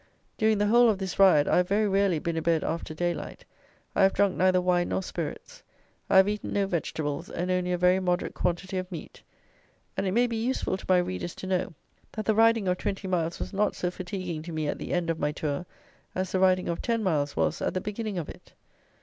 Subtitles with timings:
[0.35, 3.13] During the whole of this ride, I have very rarely been a bed after day
[3.13, 3.45] light;
[3.95, 5.61] I have drunk neither wine nor spirits.
[6.09, 9.21] I have eaten no vegetables, and only a very moderate quantity of meat;
[9.95, 11.75] and, it may be useful to my readers to know,
[12.13, 15.11] that the riding of twenty miles was not so fatiguing to me at the end
[15.11, 15.67] of my tour
[16.15, 18.53] as the riding of ten miles was at the beginning of it.